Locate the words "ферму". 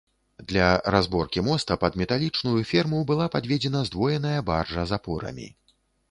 2.71-3.01